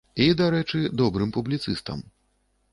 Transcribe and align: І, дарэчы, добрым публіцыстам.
І, 0.23 0.29
дарэчы, 0.39 0.81
добрым 1.03 1.35
публіцыстам. 1.37 2.05